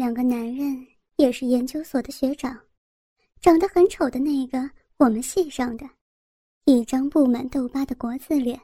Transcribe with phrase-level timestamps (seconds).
[0.00, 2.58] 两个男人也是研究所的学长，
[3.42, 5.86] 长得很丑的那个我们系上的，
[6.64, 8.58] 一张布满痘疤的国字脸，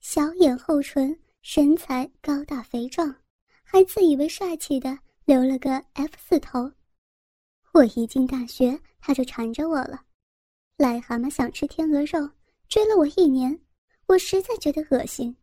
[0.00, 3.16] 小眼厚唇，身材高大肥壮，
[3.64, 6.70] 还自以为帅气的留了个 F 四头。
[7.72, 9.98] 我一进大学，他就缠着我了，
[10.76, 12.28] 癞蛤蟆想吃天鹅肉，
[12.68, 13.58] 追了我一年，
[14.08, 15.34] 我实在觉得恶心，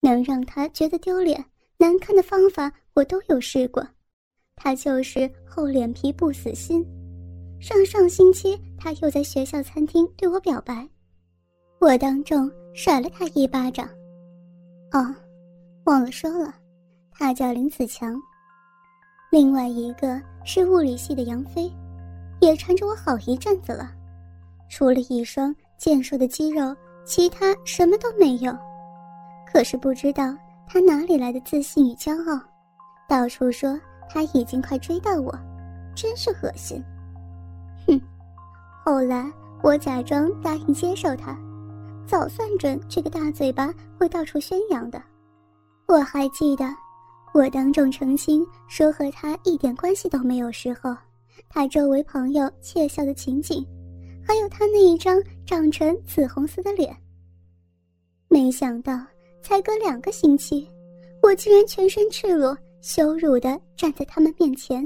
[0.00, 1.44] 能让他觉得丢脸
[1.76, 3.86] 难看的方法我都有试过。
[4.56, 6.84] 他就是厚脸皮不死心。
[7.60, 10.86] 上上星期他又在学校餐厅对我表白，
[11.78, 13.86] 我当众甩了他一巴掌。
[14.92, 15.14] 哦，
[15.84, 16.54] 忘了说了，
[17.12, 18.20] 他叫林子强。
[19.30, 21.70] 另外一个是物理系的杨飞，
[22.40, 23.92] 也缠着我好一阵子了。
[24.68, 28.56] 除了一双健硕的肌肉，其他什么都没有。
[29.50, 30.36] 可是不知道
[30.66, 32.40] 他哪里来的自信与骄傲，
[33.08, 33.78] 到处说。
[34.08, 35.32] 他已经快追到我，
[35.94, 36.82] 真是恶心。
[37.86, 38.00] 哼！
[38.84, 39.30] 后来
[39.62, 41.36] 我假装答应接受他，
[42.06, 45.02] 早算准这个大嘴巴会到处宣扬的。
[45.86, 46.64] 我还记得，
[47.32, 50.96] 我当众澄清说和他一点关系都没有时候，
[51.48, 53.66] 他周围朋友窃笑的情景，
[54.26, 56.96] 还有他那一张长成紫红色的脸。
[58.28, 58.98] 没想到，
[59.42, 60.68] 才隔两个星期，
[61.22, 62.56] 我竟然全身赤裸。
[62.86, 64.80] 羞辱的站在他们面前，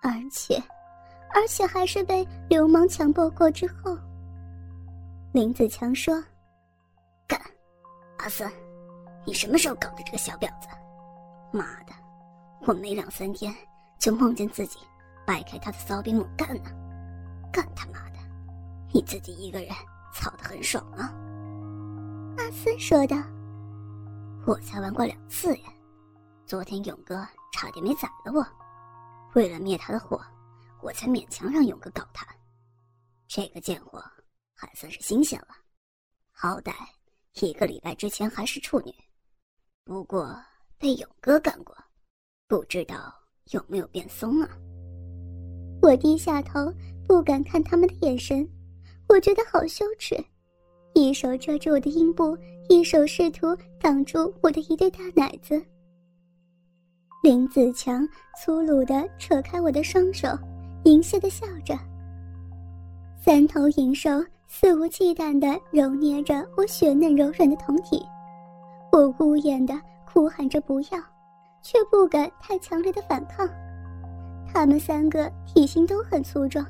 [0.00, 0.56] 而且，
[1.34, 3.94] 而且还是被流氓强暴过之后。
[5.30, 6.24] 林子强说
[7.28, 7.38] ：“干，
[8.16, 8.50] 阿森，
[9.26, 10.68] 你什么时候搞的这个小婊子？
[11.52, 11.92] 妈的，
[12.62, 13.54] 我没两三天
[13.98, 14.78] 就梦见自己
[15.26, 16.70] 掰开他的骚逼猛干呢！
[17.52, 18.18] 干他妈的，
[18.90, 19.68] 你自己一个人
[20.14, 21.12] 操得很爽啊！”
[22.40, 23.18] 阿森说道
[24.48, 25.64] ：“我才玩过两次呀。”
[26.46, 28.46] 昨天勇哥差点没宰了我，
[29.34, 30.22] 为了灭他的火，
[30.80, 32.24] 我才勉强让勇哥搞他。
[33.26, 34.00] 这个贱货
[34.54, 35.48] 还算是新鲜了，
[36.30, 36.72] 好歹
[37.40, 38.94] 一个礼拜之前还是处女，
[39.84, 40.40] 不过
[40.78, 41.76] 被勇哥干过，
[42.46, 43.12] 不知道
[43.50, 44.48] 有没有变松啊？
[45.82, 46.72] 我低下头，
[47.08, 48.48] 不敢看他们的眼神，
[49.08, 50.16] 我觉得好羞耻，
[50.94, 53.48] 一手遮住我的阴部，一手试图
[53.80, 55.60] 挡住我的一对大奶子。
[57.26, 58.08] 林子强
[58.40, 60.28] 粗鲁地扯开我的双手，
[60.84, 61.76] 淫亵地笑着。
[63.20, 68.00] 三头淫兽肆无忌惮地揉捏着我雪嫩柔软的胴体，
[68.92, 71.02] 我呜咽地哭喊着不要，
[71.62, 73.44] 却不敢太强烈的反抗。
[74.46, 76.64] 他们三个体型都很粗壮，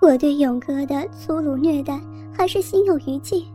[0.00, 2.00] 我对勇哥的粗鲁虐待
[2.32, 3.46] 还是心有余悸。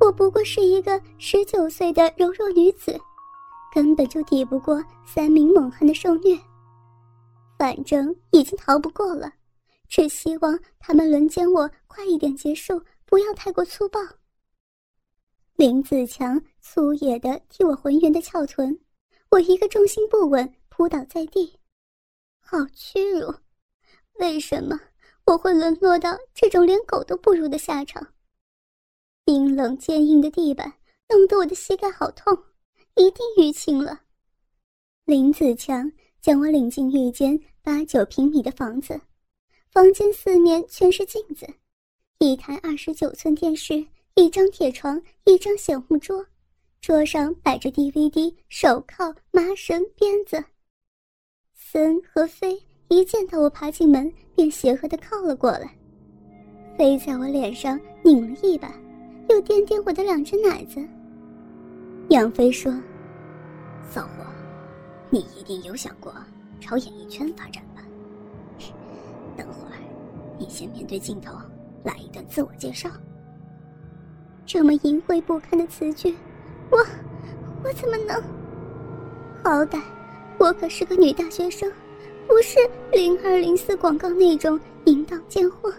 [0.00, 3.00] 我不过是一个十九岁的柔弱女子。
[3.74, 6.38] 根本就抵不过三名猛汉的受虐，
[7.58, 9.32] 反正已经逃不过了，
[9.88, 13.98] 只希望他们轮奸我快一点结束，不要太过粗暴。
[15.56, 18.78] 林子强粗野的踢我浑圆的翘臀，
[19.30, 21.58] 我一个重心不稳扑倒在地，
[22.40, 23.34] 好屈辱！
[24.20, 24.78] 为什么
[25.26, 28.06] 我会沦落到这种连狗都不如的下场？
[29.24, 30.72] 冰冷坚硬的地板
[31.08, 32.38] 弄得我的膝盖好痛。
[32.96, 34.00] 一定淤青了。
[35.04, 35.90] 林子强
[36.20, 39.00] 将我领进一间八九平米的房子，
[39.70, 41.46] 房间四面全是镜子，
[42.18, 43.84] 一台二十九寸电视，
[44.14, 46.24] 一张铁床，一张显木桌，
[46.80, 50.42] 桌上摆着 DVD、手铐、麻绳、鞭子。
[51.52, 55.76] 森和飞一见到我爬进门，便邪恶的靠了过来，
[56.78, 58.72] 飞在我脸上拧了一把，
[59.28, 60.80] 又掂掂我的两只奶子。
[62.10, 62.72] 杨飞说
[63.90, 64.24] ：“骚货，
[65.10, 66.14] 你一定有想过
[66.60, 67.82] 朝演艺圈发展吧？
[69.36, 69.78] 等会儿，
[70.38, 71.32] 你先面对镜头
[71.82, 72.88] 来一段自我介绍。
[74.44, 76.14] 这么淫秽不堪的词句，
[76.70, 76.78] 我
[77.64, 78.22] 我怎么能？
[79.42, 79.80] 好歹
[80.38, 81.72] 我可是个女大学生，
[82.28, 82.58] 不是
[82.92, 85.72] 零二零四广告那种淫荡贱货。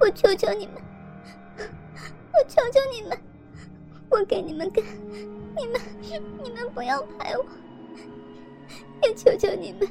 [0.00, 0.74] 我求求你们，
[1.56, 3.16] 我求求你们！”
[4.10, 4.84] 我给你们干，
[5.56, 5.80] 你们
[6.42, 7.46] 你们不要拍我，
[9.02, 9.88] 也求求你们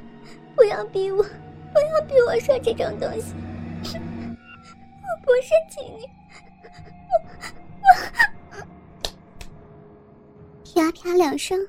[0.56, 3.34] 不要逼我，不要逼我说这种东西。
[3.82, 6.04] 我不是妓女，
[7.10, 7.16] 我
[7.82, 8.58] 我。
[10.76, 11.66] 啪啪两声，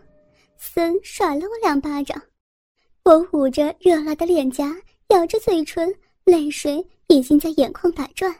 [0.56, 2.20] 森甩了我两巴掌，
[3.04, 4.76] 我捂着热辣的脸颊，
[5.10, 5.94] 咬着嘴唇，
[6.24, 8.34] 泪水已经在眼眶打转。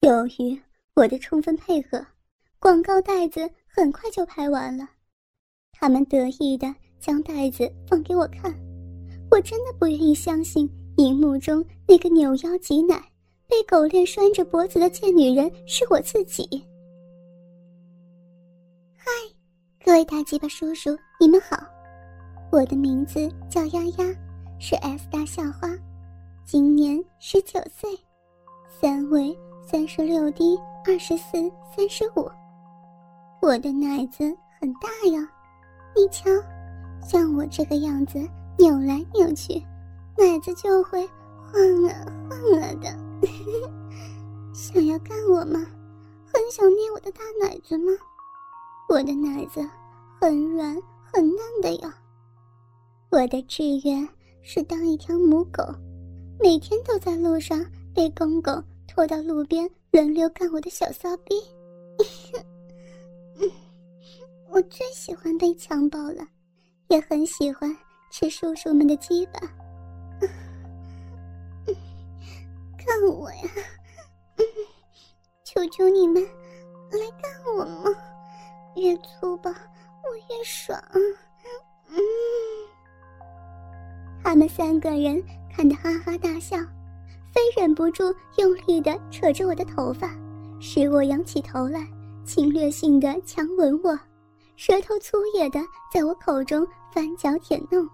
[0.00, 0.60] 由于
[0.94, 2.06] 我的充分配合。
[2.62, 4.88] 广告袋子很快就拍完了，
[5.72, 8.54] 他们得意的将袋子放给我看。
[9.32, 13.02] 我真的不愿意相信，荧幕中那个扭腰挤奶、
[13.48, 16.48] 被狗链拴着脖子的贱女人是我自己。
[18.96, 19.10] 嗨，
[19.84, 21.56] 各位大鸡巴叔叔，你们好，
[22.52, 24.04] 我的名字叫丫丫，
[24.60, 25.68] 是 S 大校花，
[26.44, 27.90] 今年十九岁，
[28.80, 29.36] 三围
[29.66, 30.56] 三十六 D
[30.86, 32.30] 二十四三十五。
[33.42, 34.22] 我的奶子
[34.60, 35.28] 很大呀，
[35.96, 36.30] 你瞧，
[37.04, 38.18] 像我这个样子。
[38.56, 39.54] 扭来扭去，
[40.16, 41.04] 奶子就会
[41.42, 42.88] 晃啊晃啊的。
[44.54, 45.66] 想要干我吗？
[46.32, 47.92] 很想捏我的大奶子吗？
[48.88, 49.60] 我的奶子
[50.20, 50.76] 很软
[51.12, 51.92] 很嫩的呀。
[53.10, 54.08] 我的志愿
[54.42, 55.64] 是当一条母狗，
[56.38, 58.52] 每天都在路上被公狗
[58.86, 61.34] 拖到路边轮流干我的小骚逼。
[64.52, 66.26] 我最喜欢被强暴了，
[66.88, 67.74] 也很喜欢。
[68.10, 69.40] 吃叔叔们的鸡巴，
[72.76, 73.38] 看我呀！
[75.42, 76.22] 求求你们
[76.90, 77.90] 来干我嘛！
[78.76, 79.56] 越粗暴我
[80.28, 80.78] 越爽。
[81.88, 81.96] 嗯，
[84.22, 86.58] 他们三个人看得哈哈大笑，
[87.32, 90.14] 非忍不住用力的扯着我的头发，
[90.60, 91.88] 使我仰起头来，
[92.26, 93.98] 侵略性的强吻我，
[94.56, 95.60] 舌头粗野的
[95.92, 97.88] 在我口中翻搅舔弄。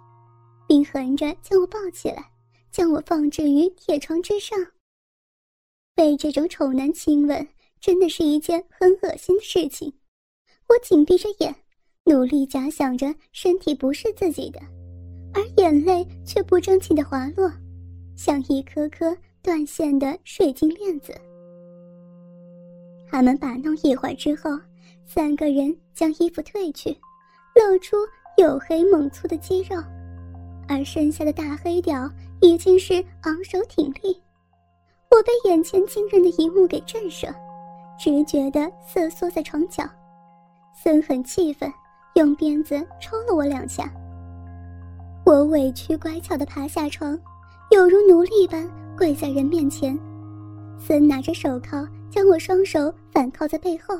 [0.68, 2.30] 并横着将我抱起来，
[2.70, 4.58] 将我放置于铁床之上。
[5.94, 7.48] 被这种丑男亲吻，
[7.80, 9.90] 真的是一件很恶心的事情。
[10.68, 11.54] 我紧闭着眼，
[12.04, 14.60] 努力假想着身体不是自己的，
[15.32, 17.50] 而眼泪却不争气的滑落，
[18.14, 21.14] 像一颗颗断线的水晶链子。
[23.10, 24.50] 他们把弄一会儿之后，
[25.10, 26.90] 三个人将衣服褪去，
[27.54, 27.96] 露出
[28.36, 29.82] 黝黑猛粗的肌肉。
[30.68, 32.10] 而剩下的大黑屌
[32.42, 34.14] 已经是昂首挺立，
[35.10, 37.34] 我被眼前惊人的一幕给震慑，
[37.98, 39.82] 直觉的瑟缩在床角。
[40.74, 41.72] 森很气愤，
[42.14, 43.90] 用鞭子抽了我两下。
[45.24, 47.18] 我委屈乖巧的爬下床，
[47.70, 49.98] 有如奴隶般跪在人面前。
[50.78, 53.98] 森拿着手铐将我双手反铐在背后，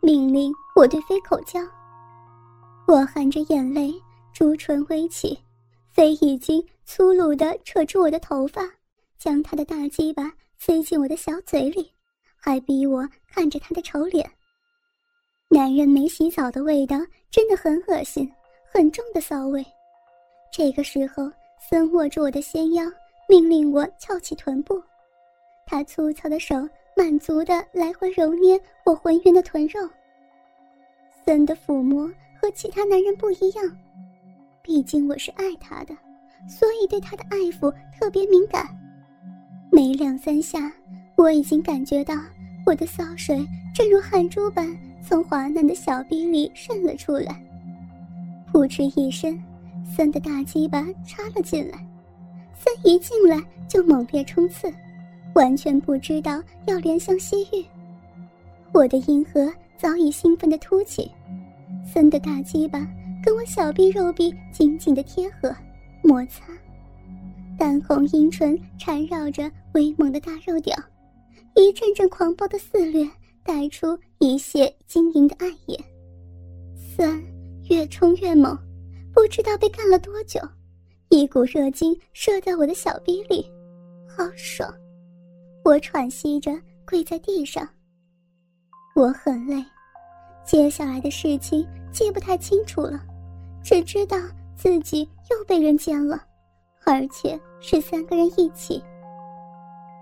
[0.00, 1.60] 命令我对飞口交。
[2.86, 3.92] 我含着眼泪，
[4.32, 5.38] 朱唇微起。
[5.92, 8.62] 飞已经粗鲁地扯住我的头发，
[9.18, 11.92] 将他的大鸡巴塞进我的小嘴里，
[12.36, 14.28] 还逼我看着他的丑脸。
[15.48, 16.96] 男人没洗澡的味道
[17.28, 18.30] 真的很恶心，
[18.72, 19.64] 很重的骚味。
[20.52, 21.28] 这个时候，
[21.68, 22.84] 森握住我的纤腰，
[23.28, 24.80] 命令我翘起臀部。
[25.66, 26.54] 他粗糙的手
[27.00, 29.80] 满足地来回揉捏我浑圆的臀肉。
[31.24, 32.06] 森的抚摸
[32.38, 33.64] 和其他男人不一样。
[34.60, 35.96] 毕竟我是爱他的，
[36.46, 38.68] 所以对他的爱抚特别敏感。
[39.72, 40.70] 没两三下，
[41.16, 42.14] 我已经感觉到
[42.66, 43.42] 我的骚水
[43.74, 44.68] 正如汗珠般
[45.02, 47.42] 从滑嫩的小臂里渗了出来。
[48.52, 49.42] 扑哧一声，
[49.86, 51.78] 森的大鸡巴插了进来。
[52.52, 54.70] 森一进来就猛烈冲刺，
[55.34, 57.64] 完全不知道要怜香惜玉。
[58.72, 61.10] 我的阴核早已兴奋的凸起，
[61.84, 62.86] 森的大鸡巴。
[63.22, 65.54] 跟我小臂肉臂紧紧的贴合，
[66.02, 66.42] 摩擦，
[67.58, 70.74] 淡红阴唇缠绕着威猛的大肉屌，
[71.54, 73.06] 一阵阵狂暴的肆虐，
[73.42, 73.88] 带出
[74.20, 75.78] 一泻晶莹的爱液，
[76.74, 77.22] 酸
[77.68, 78.58] 越冲越猛，
[79.12, 80.40] 不知道被干了多久，
[81.10, 83.44] 一股热精射在我的小臂里，
[84.08, 84.72] 好爽！
[85.70, 86.50] 我喘息着
[86.84, 87.64] 跪在地上，
[88.96, 89.64] 我很累，
[90.44, 93.00] 接下来的事情记不太清楚了。
[93.62, 94.16] 只知道
[94.56, 96.20] 自己又被人奸了，
[96.84, 98.82] 而且是三个人一起。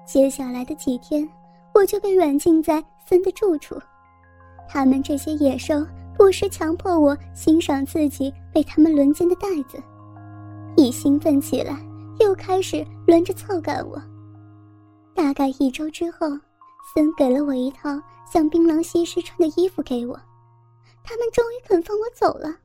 [0.06, 1.28] 接下来的几天，
[1.75, 3.78] 我就被软禁在森的住处。
[4.66, 9.78] 他们这些野兽不时强迫我欣赏自己被他们轮奸的袋子，
[10.78, 11.78] 一兴奋起来，
[12.20, 14.00] 又开始轮着操干我。
[15.18, 16.28] 大概一周之后，
[16.94, 20.14] 森给了我一套像槟榔西施穿的衣服给我，
[21.02, 22.56] 他们终于肯放我走了。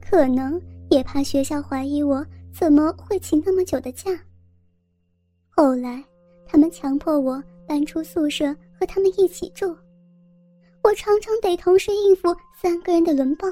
[0.00, 4.10] 可能也怕学校怀疑我怎么会请那么久的假。
[5.50, 6.02] 后来，
[6.46, 9.76] 他们强迫我搬出宿舍和他们一起住，
[10.82, 13.46] 我常常得同时应付三个人的轮暴。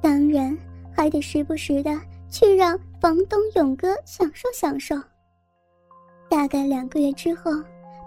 [0.00, 0.56] 当然，
[0.94, 1.90] 还得时不时的
[2.30, 4.94] 去让房东勇哥享受享受。
[6.28, 7.50] 大概两个月之后，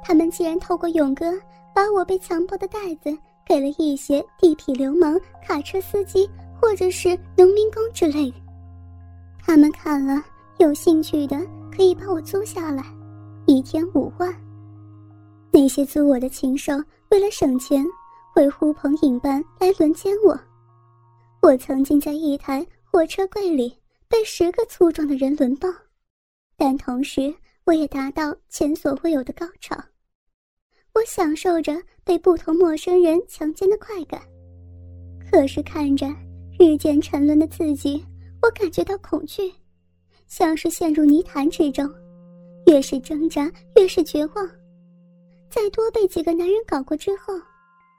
[0.04, 1.32] 他们竟然透过勇哥
[1.74, 6.30] 把我被强迫的袋子给了一些地痞流氓、卡车司机。
[6.62, 8.32] 或者是农民工之类。
[9.40, 10.24] 他们看了
[10.60, 11.36] 有兴趣的，
[11.76, 12.86] 可以把我租下来，
[13.48, 14.32] 一天五万。
[15.52, 16.74] 那些租我的禽兽，
[17.10, 17.84] 为了省钱，
[18.32, 20.40] 会呼朋引伴来轮奸我。
[21.42, 23.76] 我曾经在一台火车柜里
[24.08, 25.68] 被十个粗壮的人轮爆，
[26.56, 27.34] 但同时
[27.66, 29.76] 我也达到前所未有的高潮。
[30.94, 34.22] 我享受着被不同陌生人强奸的快感，
[35.32, 36.08] 可是看着
[36.60, 38.06] 日渐沉沦的自己，
[38.42, 39.52] 我感觉到恐惧，
[40.28, 41.90] 像是陷入泥潭之中，
[42.68, 44.50] 越是挣扎越是绝望。
[45.50, 47.34] 再多被几个男人搞过之后，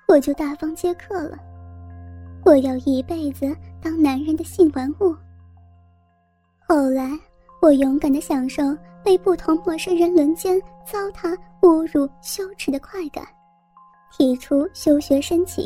[0.09, 1.39] 我就大方接客了。
[2.45, 5.17] 我要一辈子当男人的性玩物。
[6.69, 7.19] 后来，
[7.63, 13.25] 我勇敢的享受被不同陌生人轮奸、糟蹋、侮辱、羞耻的快感，
[14.11, 15.65] 提出休学申请。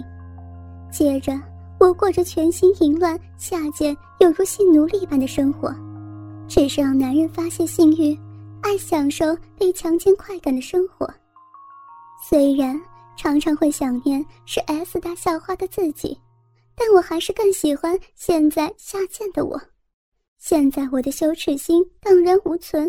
[0.92, 1.32] 接着，
[1.80, 5.74] 我过着全心淫乱、下贱，犹如性奴隶般的生活，
[6.46, 8.14] 只是让男人发泄性欲，
[8.60, 11.08] 爱享受被强奸快感的生活。
[12.22, 12.78] 虽然
[13.16, 16.20] 常常会想念是 S 大校花的自己，
[16.76, 19.58] 但我还是更喜欢现在下贱的我。
[20.48, 22.86] 现在我的羞耻心荡然无存，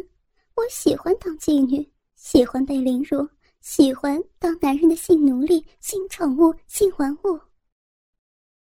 [0.53, 3.27] 我喜欢当妓女，喜欢被凌辱，
[3.61, 7.39] 喜欢当男人的性奴隶、性宠物、性玩物。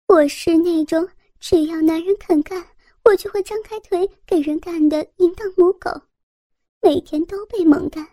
[0.08, 2.66] 我是那种只要男人肯干，
[3.04, 5.88] 我就会张开腿给人干的淫荡母狗，
[6.82, 8.04] 每天都被猛干。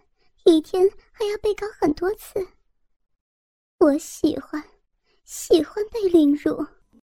[0.43, 2.47] 一天还要被搞很多次。
[3.79, 4.63] 我喜欢，
[5.23, 6.63] 喜欢被凌辱。